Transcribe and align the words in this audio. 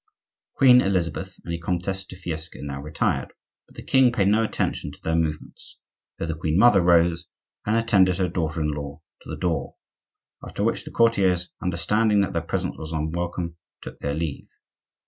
Queen 0.55 0.81
Elizabeth 0.81 1.37
and 1.45 1.53
the 1.53 1.59
Comtesse 1.59 2.05
de 2.05 2.15
Fiesque 2.15 2.53
now 2.55 2.81
retired, 2.81 3.33
but 3.67 3.75
the 3.75 3.83
king 3.83 4.11
paid 4.11 4.29
no 4.29 4.43
attention 4.43 4.91
to 4.91 4.99
their 5.03 5.15
movements, 5.15 5.77
though 6.17 6.25
the 6.25 6.33
queen 6.33 6.57
mother 6.57 6.81
rose 6.81 7.27
and 7.67 7.75
attended 7.75 8.17
her 8.17 8.27
daughter 8.27 8.61
in 8.63 8.71
law 8.71 8.99
to 9.21 9.29
the 9.29 9.37
door; 9.37 9.75
after 10.43 10.63
which 10.63 10.85
the 10.85 10.91
courtiers, 10.91 11.51
understanding 11.61 12.21
that 12.21 12.33
their 12.33 12.41
presence 12.41 12.79
was 12.79 12.91
unwelcome, 12.93 13.57
took 13.81 13.99
their 13.99 14.15
leave. 14.15 14.47